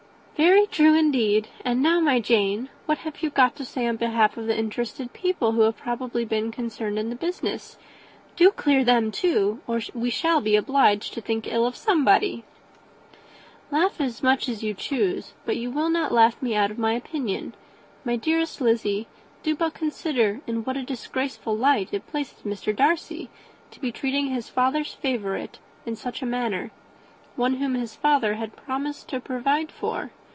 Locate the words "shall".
10.09-10.41